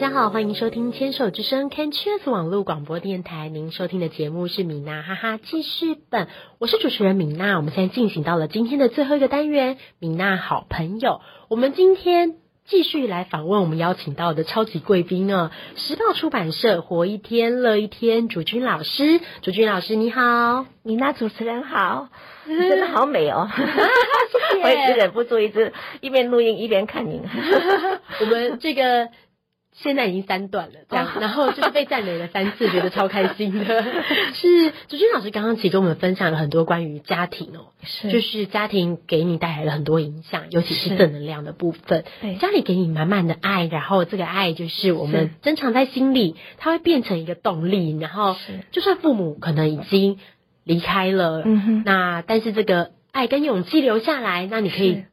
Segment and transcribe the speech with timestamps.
[0.00, 3.48] 好，欢迎收听牵手之声 Can Cheers 网络广播电台。
[3.48, 7.56] 您收听的节目是米娜哈哈记事本，我是主持人米娜。
[7.56, 11.20] 我们现在进行到了今天的最后一个单元，米娜好朋友。
[11.48, 19.20] 我们今天继续来访问我们邀请到的超级贵宾呢，时报出版社活一天乐一天主君老师。
[19.42, 22.08] 主君老师你好，米娜主持人好，
[22.46, 23.48] 你真的好美哦！
[23.54, 23.62] 谢
[24.58, 27.22] 谢 我一直忍不住一直一边录音一边看您。
[28.20, 29.08] 我们这个
[29.74, 33.82] 现在已经三段了，这样，然后就是被赞美了三次，觉得超开心的。
[34.34, 38.10] 是竹君老师刚刚其实跟我们分享了很多关于家庭哦，是。
[38.10, 42.04] 就是家庭给你带来了很多影响，尤其是是正能量的部分。
[42.20, 42.34] 对。
[42.36, 48.36] 家里给你满满的爱，然后这个爱就是我们珍藏在心里，它会变成一个动力，然后
[48.72, 50.18] 就算父母可能已经
[50.64, 51.82] 离开了，嗯哼。
[51.86, 55.04] 那但是这个爱跟勇气留下来，那你可以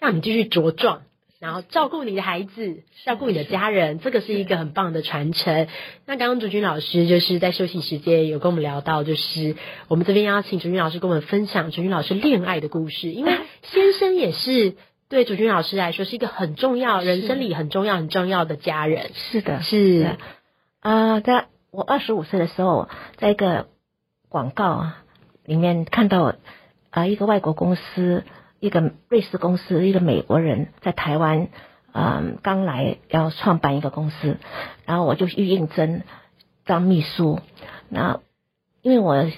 [0.00, 1.02] 让你继续茁壮。
[1.38, 5.68] 然后照顾你的孩子，照顾你的家人，这个是一个很棒的传承。
[6.06, 9.56] 那刚刚竹君老师就是在休息时间有跟我们聊到，就是
[9.88, 14.76] 我们这边邀请竹君老师跟我们分享竹君老师恋爱的故事，因为 先生也是
[15.08, 19.10] 对竹君老师来说是一个很重要、人生里很重要、很重要的家人。
[19.14, 20.00] 是的，是。
[20.02, 20.18] 的。
[20.80, 23.68] 啊、在我二十五岁的时候，在一个
[24.28, 25.02] 广告啊
[25.44, 26.34] 里面看到
[26.90, 28.24] 啊、一个外国公司，
[28.60, 31.48] 一个瑞士公司，一个美国人在台湾，
[31.92, 34.38] 嗯，刚来要创办一个公司，
[34.84, 36.02] 然后我就去应征
[36.64, 37.40] 当秘书。
[37.88, 38.20] 那
[38.82, 39.30] 因为我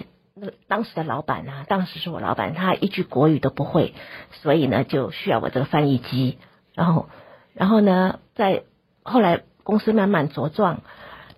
[0.69, 3.95] 当时的老板啊，当时是我老板，他一句国语都不会，
[4.31, 6.39] 所以呢就需要我这个翻译机。
[6.75, 7.09] 然后，
[7.55, 8.63] 然后呢，在
[9.03, 10.83] 后来公司慢慢茁壮，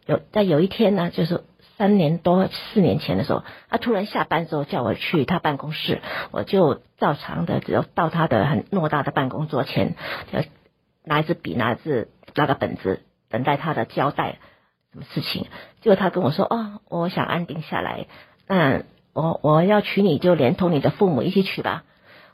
[0.06, 1.44] 有在有一天呢，就是
[1.80, 9.94] 三年多四年前的时候，他突然下班之后叫我去他办公室，我就照常的只要到他的很偌大的办公桌前，
[10.30, 10.40] 就
[11.02, 14.36] 拿一支笔，拿一支拿个本子，等待他的交代
[14.92, 15.46] 什么事情。
[15.80, 18.08] 结果他跟我说：“哦，我想安定下来，
[18.46, 18.82] 那
[19.14, 21.84] 我我要娶你就连同你的父母一起娶吧。”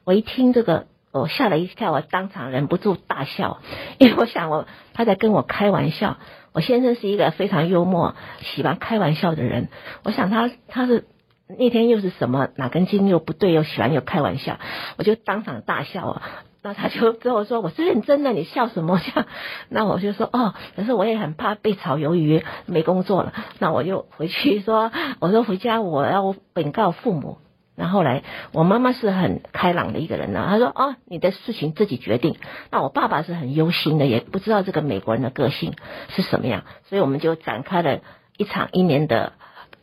[0.02, 3.60] 我一听这个，我吓了一跳，我当场忍不住大笑，
[3.98, 6.16] 因为我想我他在跟我开玩笑。
[6.56, 9.68] 我先生是一个非常幽默、喜欢开玩笑的人，
[10.04, 11.04] 我想他他是
[11.46, 14.58] 那天又是什么哪根筋又不对，又喜欢又开玩笑，
[14.96, 16.22] 我就当场大笑啊。
[16.62, 19.26] 那他就跟我说：“我是认真的，你笑什么？”笑，
[19.68, 24.90] 那我就说：“哦，可是我也很怕被炒鱿鱼，没工作了。”那我就回去说
[25.20, 27.36] ：“我说回家我要禀告父母。”
[27.76, 32.36] 然后来，我妈妈是很开朗的一个人呢、她说：“哦，你的事情自己决定。”
[32.72, 35.74] 那我爸爸是很忧心的，也不知道这个美国人的个性
[36.08, 38.00] 是什么样，所以我们就展开了
[38.38, 39.34] 一场一年的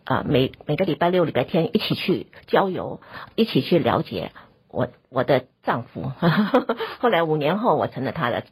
[0.05, 2.99] 啊、每每个礼拜六、礼拜天一起去郊游，
[3.35, 4.31] 一起去了解
[4.67, 6.11] 我我的丈夫。
[6.99, 8.43] 后来五年后，我成了他的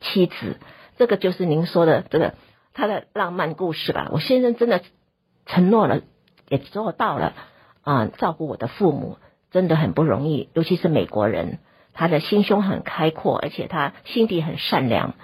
[0.00, 0.58] 妻子。
[0.96, 2.34] 这个就是您说的这个
[2.72, 4.08] 他的浪漫故事吧。
[4.12, 4.80] 我先生真的
[5.44, 6.00] 承诺了，
[6.48, 7.34] 也做到了。
[7.86, 9.16] 啊、照顾我的父母
[9.52, 11.60] 真的很不容易，尤其是美国人，
[11.92, 15.14] 他的心胸很开阔，而且他心地很善良。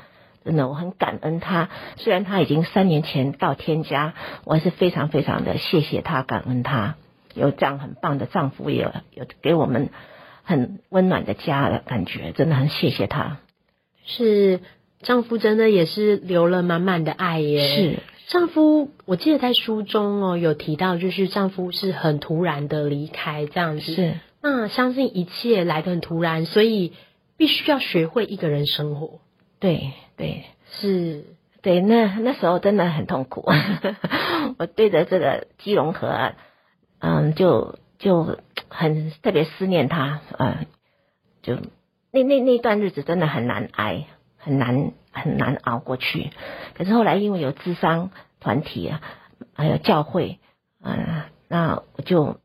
[0.45, 1.71] 真的，我很感恩他。
[1.97, 4.15] 虽然他已经三年前到天家，
[4.45, 6.95] 我还是非常非常的谢谢他，感恩他
[7.35, 9.91] 有这样很棒的丈夫，也有有给我们
[10.45, 13.39] 很温暖的家的感觉，真的很谢谢他。
[14.05, 14.61] 是
[15.01, 17.75] 丈夫真的也是留了满满的爱耶。
[17.75, 17.99] 是
[18.29, 23.95] 丈夫，我记得在书中哦有提到，就是丈夫是很突然的离开这样子。
[23.95, 26.93] 是，那相信一切来的很突然，所以
[27.37, 29.21] 必须要学会一个人生活。
[29.59, 30.45] 对对。
[30.75, 31.25] 是
[31.61, 33.45] 对，那那时候真的很痛苦。
[34.59, 36.35] 我对着这个基隆河啊，
[36.99, 40.67] 嗯，就就很特别思念他，嗯，
[41.43, 41.59] 就
[42.11, 44.07] 那那那段日子真的很难挨，
[44.43, 46.31] 很难很难熬过去。
[46.75, 48.11] 可是后来因为有智商
[48.41, 49.01] 团体啊，
[49.55, 50.39] 还有教会，
[50.83, 52.41] 嗯、那我就，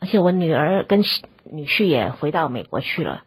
[0.00, 1.02] 而且我女儿跟
[1.44, 3.22] 女婿也回到美国去了，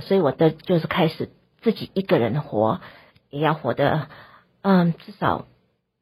[0.00, 1.30] 所以我的就是开始
[1.60, 2.80] 自己一个人活。
[3.30, 4.08] 也要活得，
[4.60, 5.46] 嗯，至少，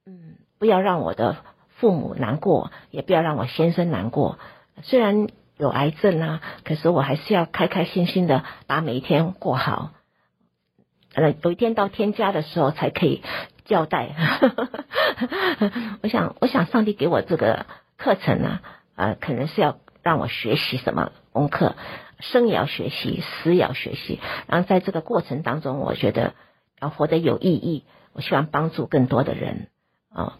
[0.04, 1.36] 嗯，不要让我的
[1.68, 4.40] 父母难过，也不要让我先生难过。
[4.82, 9.92] 虽然有癌症啊，可是我还是要开开心心的把每一天过好。
[11.14, 13.22] 呃，有一天到天家的时候才可以
[13.64, 14.14] 交代。
[16.02, 17.66] 我想，我想上帝给我这个
[17.96, 18.60] 课程呢、
[18.96, 21.76] 呃，可能是要让我学习什么功课，
[22.18, 24.20] 生也要学习，死也要学习。
[24.46, 26.34] 然后在这个过程当中，我觉得。
[26.82, 27.84] 要活得有意义，
[28.14, 29.68] 我希望帮助更多的人
[30.10, 30.38] 啊，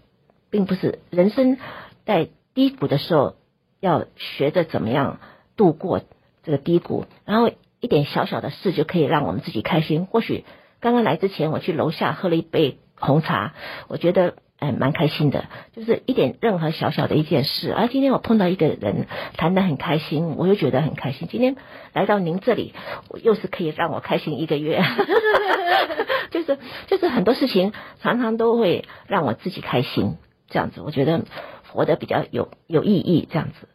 [0.48, 1.58] 并不是人生
[2.06, 3.36] 在低谷的时候
[3.78, 5.20] 要学着怎么样
[5.58, 6.00] 度过
[6.42, 7.50] 这个低谷，然后
[7.80, 10.06] 一点小小的事就可以让我们自己开心。
[10.06, 10.46] 或许
[10.80, 13.54] 刚刚来之前，我去楼下喝了一杯红茶，
[13.88, 15.44] 我觉得哎蛮开心的，
[15.76, 17.72] 就是一点任何小小的一件事。
[17.72, 19.06] 而今天我碰到一个人
[19.36, 21.28] 谈得很开心，我又觉得很开心。
[21.30, 21.56] 今天
[21.92, 22.74] 来到您这里，
[23.22, 24.82] 又是可以让我开心一个月。
[26.30, 30.16] 就是就是很多事情常常都会让我自己开心，
[30.48, 31.24] 这样子，我觉得
[31.72, 33.68] 活得比较有有意义，这样子。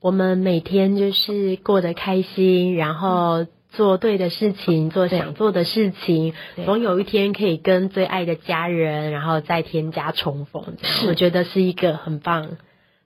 [0.00, 6.32] 我们每天就是过得开心，然后做对的事情，做想做的事情，
[6.64, 10.76] 总有一天可以跟最爱的家人，然后再添加重逢。
[11.06, 12.56] 我觉得是一个很棒、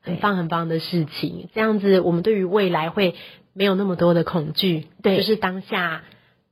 [0.01, 1.49] 很棒、很棒的事情。
[1.53, 3.17] 这样子，我们对于未来会
[3.53, 4.87] 没有那么多的恐惧。
[5.03, 6.03] 对，就是当下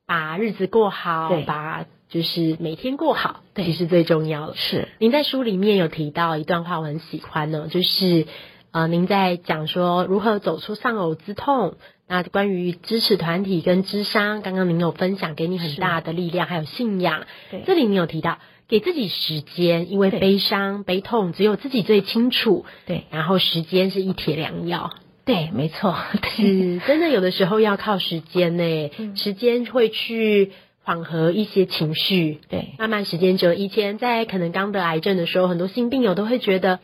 [0.05, 4.55] 把日子过好，把就是每天过好，其实最重要的。
[4.57, 8.27] 是，您在书里面有提到一段话，我很喜欢呢，就是。
[8.71, 11.77] 呃，您在讲说如何走出丧偶之痛，
[12.07, 17.27] 那关于支持团体跟智商，刚刚您有分享，给你很大的力量，还有信仰。
[17.51, 18.39] 对，这里你有提到
[18.69, 22.67] 给自己时间，因为悲伤、悲痛只有自己最清楚。
[22.85, 24.93] 对，然后时间是一帖良药。
[25.25, 25.97] 对，没错，
[26.37, 32.41] 是真的有的时候要靠时间呢，时间会去缓和一些情绪。
[32.51, 36.81] 对，慢慢时间久，以前在可能刚得癌症的时候，很多新病友都会觉得。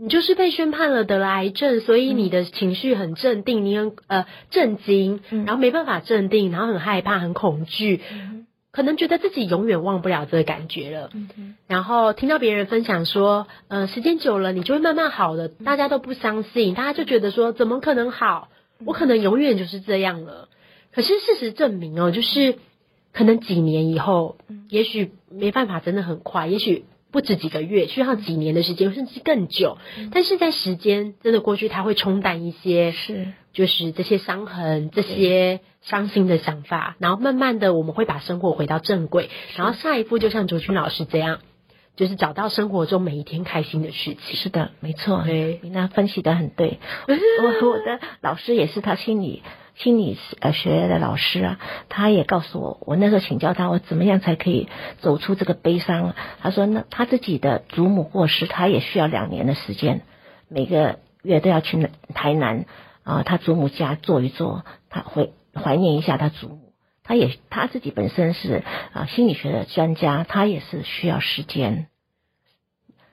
[0.00, 8.00] 你就是被宣判了得了癌症，所以你的情绪很镇定，你很呃震惊，然后没办法镇定，然后很害怕、很恐惧，
[8.70, 11.10] 可能觉得自己永远忘不了这个感觉了。
[11.66, 18.50] 然后听到别人分享说，呃，时间久了你就会慢慢好的，大家都不相信，大家就觉得说怎么可能好？
[18.84, 20.48] 我可能永远就是这样了。
[20.94, 22.56] 可是事实证明哦，就是
[23.12, 24.36] 可能几年以后，
[24.68, 26.84] 也许没办法，真的很快，也许。
[27.10, 29.78] 不止几个月，需要几年的时间，甚至更久。
[30.12, 39.30] 但是在时间真的过去，它会冲淡一些，是就是这些伤痕、这些伤心的想法，然后慢慢的，我们会把生活回到正轨。
[39.56, 41.40] 然后下一步，就像卓君老师这样，
[41.96, 44.36] 就是找到生活中每一天开心的事情。
[44.36, 46.78] 是的，没错，对，你那分析的很对。
[47.08, 49.42] 我我的老师也是他心里。
[49.78, 54.68] 心理呃学的老师啊，他也告诉我，我那时候请教他，我怎么样才可以
[55.00, 56.14] 走出这个悲伤？
[56.40, 60.02] 他说，那他自己的祖母过世，他也需要两年的时间，
[60.48, 62.66] 每个月都要去台南
[63.04, 66.72] 啊，他祖母家坐一坐，他会怀念一下他祖母。
[67.04, 71.86] 他也他自己本身是啊心理学的专家，他也是需要时间。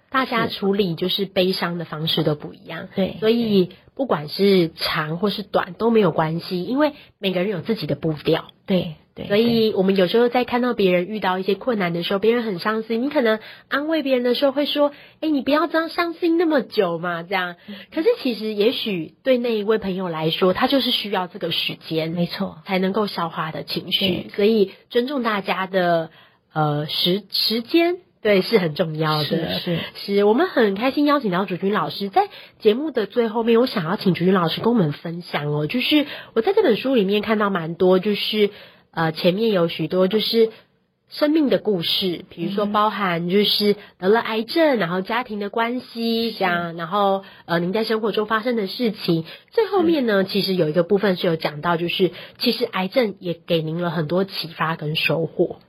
[0.09, 9.27] 大家处理就是悲伤的方式都不一样，对，所以不管是长或是短都没有关系，因为每个人有自己的步调，对对。
[9.27, 13.39] 所以我们有时候在看到别人遇到一些困难的时候，别人很伤心，你可能
[13.69, 17.55] 安慰别人的时候会说：“哎，你不要这样伤心那么久嘛。”这样，
[17.93, 24.29] 可是其实也许对那一位朋友来说，他就是需要这个时间，没错，才能够消化的情绪。
[24.35, 26.09] 所以尊重大家的
[26.51, 27.99] 呃时时间。
[28.25, 29.59] 对，是很重要的。
[29.59, 32.27] 是是，我们很开心邀请到主君老师，在
[32.57, 38.49] 节目的最后面，我想要请主君老师跟我们分享哦，就是我在这本书里面看到蛮多，就是
[38.89, 40.49] 呃前面有许多就是
[41.07, 55.59] 生命的故事，比如说包含就是得了癌症，然后家庭的关系这样，然后呃您在生活中发生的事情，最后面呢，其实有一个部分是有讲到，就是其实癌症也给您了很多启发跟收获，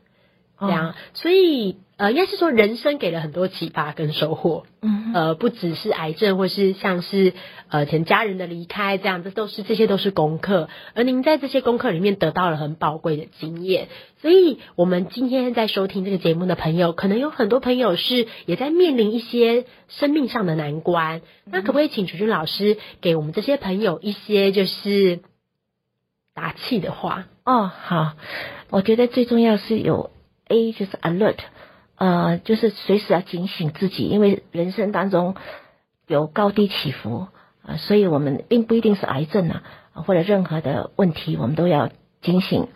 [0.59, 1.77] 这样，所以。
[1.99, 7.33] 呃，应该是说人生给了很多启发跟收获，嗯，呃，不只是癌症，或是像是
[7.71, 13.89] 呃前家人的离开这样，这都是这些都是功课，而您在这些功课里面得到了很宝贵的经验，
[14.21, 25.21] 所以我们今天在收听这个节目的朋友，可能有很多朋友是也在面临一些生命上的难关，那可不可以请楚君老师给我们这些朋友一些就是
[26.35, 27.25] 打气的话？
[27.47, 28.17] 哦，好，
[28.69, 30.11] 我觉得最重要是有
[30.49, 31.39] A 就是 alert。
[31.99, 35.35] 呃，就是随时要警醒自己，因为人生当中
[36.07, 37.29] 有高低起伏
[37.63, 39.63] 啊，所以我们并不一定是癌症啊，
[39.95, 41.89] 或者任何的问题，我们都要
[42.21, 42.69] 警醒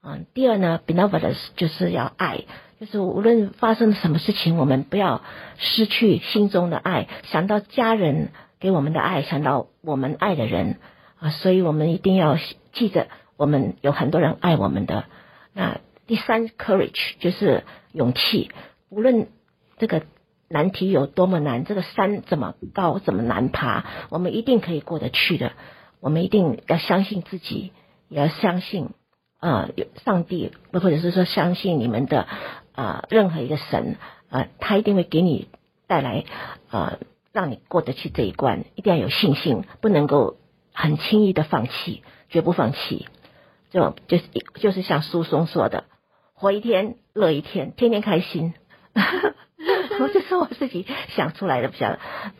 [0.00, 0.26] 嗯。
[0.32, 2.44] 第二呢，benevolence 就是要爱，
[2.78, 5.22] 就是无论发生什么事情，我们不要
[5.56, 8.28] 失去心中的爱，想到家人
[8.60, 10.78] 给我们的爱，想到我们爱的人
[11.18, 12.38] 啊，所以我们一定要
[12.72, 15.06] 记着，我们有很多人爱我们的。
[15.52, 18.50] 那第三，courage 就是勇气。
[18.88, 19.28] 无论
[19.76, 20.04] 这个
[20.48, 25.52] 难题有多么难，这个山怎么高，怎么难爬，我们一定可以过得去的。
[26.00, 27.72] 我们一定要相信自己，
[28.08, 28.88] 也要相信
[29.38, 29.68] 啊，
[30.02, 32.26] 上帝，或者是说相信你们的
[32.72, 33.96] 啊，任何一个神
[34.30, 35.48] 啊，他一定会给你
[35.86, 36.24] 带来
[36.70, 36.98] 啊，
[37.32, 38.64] 让你过得去这一关。
[38.76, 40.38] 一定要有信心，不能够
[40.72, 43.06] 很轻易的放弃，绝不放弃。
[43.70, 44.24] 就就是
[44.54, 45.84] 就是像苏松说的，
[46.38, 48.54] 活一天乐一天，天天开心。
[50.00, 51.98] 我这是我自己想出来的，比较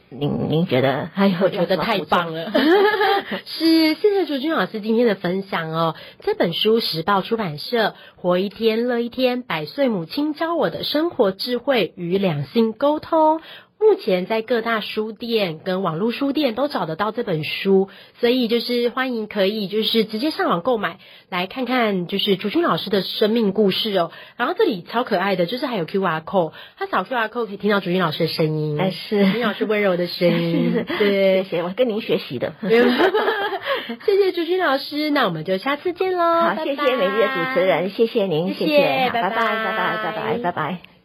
[0.09, 2.53] 您您觉得哎呦我觉得太棒了，
[3.45, 5.97] 是谢谢竹君老师今天的分享哦。
[6.21, 13.39] 这本书时报出版社《活一天乐一天：百岁母亲教我的生活智慧与两性沟通》。
[13.81, 17.89] 目前在各大书店跟网络书店都找得到这本书，
[18.21, 20.99] 所以就是欢迎可以就是直接上网购买
[21.31, 24.11] 来看看，就是竹君老师的生命故事哦。
[24.37, 32.55] 然后这里超可爱的，就是还有 Q R code，他扫 Q R code 可以听到竹君老师的声音，哎是竹君老师温柔的声音， 对，谢谢，我跟您学习的。
[34.05, 36.41] 谢谢竹君老师，那我们就下次见喽。
[36.41, 40.98] 好，谢谢美丽的主持人，谢谢您，谢谢，拜拜，拜拜，拜拜，拜拜。